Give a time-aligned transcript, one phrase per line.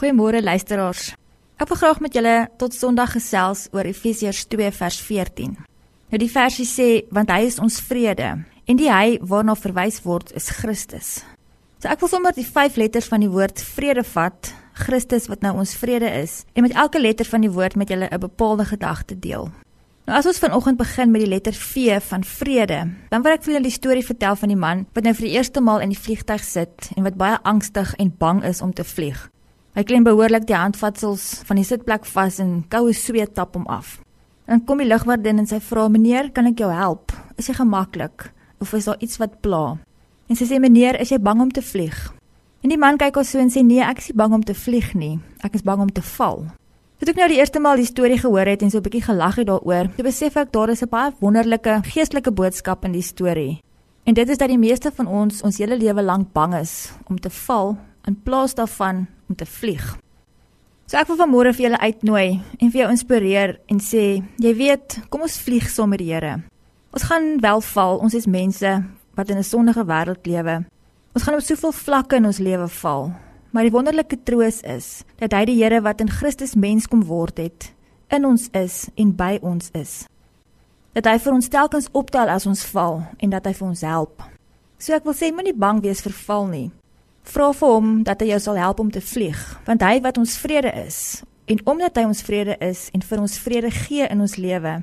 [0.00, 1.10] Goeiemôre luisteraars.
[1.60, 5.50] Ek wil graag met julle tot Sondag gesels oor Efesiërs 2 vers 14.
[6.08, 10.30] Nou die versie sê want hy is ons vrede en die hy waarna verwys word
[10.32, 11.10] is Christus.
[11.84, 14.48] So ek wil sommer die vyf letters van die woord vrede vat,
[14.86, 18.08] Christus wat nou ons vrede is en met elke letter van die woord met julle
[18.08, 19.50] 'n bepaalde gedagte deel.
[20.08, 23.52] Nou as ons vanoggend begin met die letter V van vrede, dan wil ek vir
[23.52, 26.00] julle die storie vertel van die man wat nou vir die eerste maal in die
[26.00, 29.28] vliegtyg sit en wat baie angstig en bang is om te vlieg.
[29.70, 34.00] Hy klem behoorlik die handvatsels van die sitplek vas en koue sweet tap hom af.
[34.50, 37.12] Dan kom die lugwagdin en sy vra: "Meneer, kan ek jou help?
[37.38, 39.78] Is jy gemaklik of is daar iets wat pla?"
[40.28, 42.12] En sy sê: "Meneer, is jy bang om te vlieg?"
[42.62, 44.54] En die man kyk haar so en sê: "Nee, ek is nie bang om te
[44.54, 45.20] vlieg nie.
[45.44, 46.46] Ek is bang om te val."
[46.98, 49.36] Toe ek nou die eerste maal die storie gehoor het en so 'n bietjie gelag
[49.36, 53.60] het daaroor, toe besef ek daar is 'n baie wonderlike geestelike boodskap in die storie.
[54.04, 57.20] En dit is dat die meeste van ons ons hele lewe lank bang is om
[57.20, 59.94] te val in plaas daarvan om te vlieg.
[60.90, 64.98] So ek wil vanmôre vir julle uitnooi en vir jou inspireer en sê, jy weet,
[65.08, 66.40] kom ons vlieg saam met die Here.
[66.90, 68.72] Ons gaan wel val, ons is mense
[69.14, 70.64] wat in 'n sondige wêreld lewe.
[71.14, 73.12] Ons gaan op soveel vlakke in ons lewe val.
[73.50, 77.38] Maar die wonderlike troos is dat hy die Here wat in Christus mens kom word
[77.38, 77.72] het,
[78.10, 80.06] in ons is en by ons is.
[80.92, 84.22] Dat hy vir ons telkens optel as ons val en dat hy vir ons help.
[84.78, 86.70] So ek wil sê moenie bang wees vir val nie.
[87.30, 90.32] Vra vir hom dat hy jou sal help om te vlieg, want hy wat ons
[90.42, 91.22] vrede is.
[91.50, 94.80] En omdat hy ons vrede is en vir ons vrede gee in ons lewe,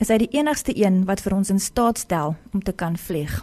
[0.00, 3.34] is hy die enigste een wat vir ons in staat stel om te kan vlieg.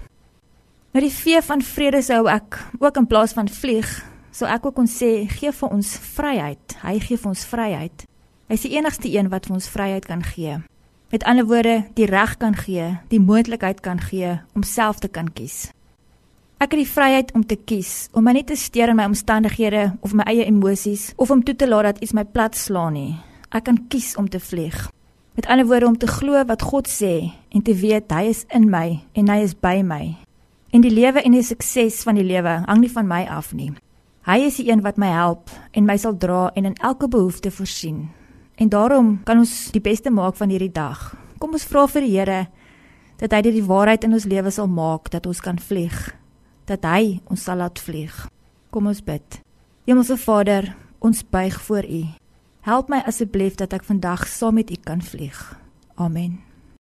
[0.95, 3.91] Nou die vee van vrede sou ek ook in plaas van vlieg,
[4.33, 6.77] sou ek ook kon sê gee vir ons vryheid.
[6.81, 8.05] Hy gee vir ons vryheid.
[8.49, 10.57] Hy is die enigste een wat vir ons vryheid kan gee.
[11.13, 15.29] Met ander woorde, die reg kan gee, die moontlikheid kan gee om self te kan
[15.29, 15.67] kies.
[16.57, 19.91] Ek het die vryheid om te kies, om my nie te steur in my omstandighede
[20.01, 23.11] of my eie emosies of om toe te laat dat iets my plat slaan nie.
[23.53, 24.87] Ek kan kies om te vlieg.
[25.37, 28.65] Met ander woorde om te glo wat God sê en te weet hy is in
[28.73, 30.17] my en hy is by my.
[30.73, 33.69] En die lewe en die sukses van die lewe hang nie van my af nie.
[34.25, 37.53] Hy is die een wat my help en my sal dra en in elke behoefte
[37.53, 38.07] voorsien.
[38.57, 41.11] En daarom kan ons die beste maak van hierdie dag.
[41.37, 42.45] Kom ons vra vir die Here
[43.21, 46.17] dat hy dit die waarheid in ons lewe sal maak dat ons kan vlieg
[46.67, 48.15] dat hy ons sal laat vlieg.
[48.69, 49.39] Kom ons bid.
[49.87, 52.03] Hemelse Vader, ons buig voor U.
[52.67, 55.39] Help my asseblief dat ek vandag saam met U kan vlieg.
[55.95, 56.46] Amen.